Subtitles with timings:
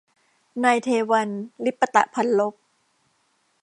[0.63, 1.29] นายเทวัญ
[1.65, 2.55] ลิปตพัลลภ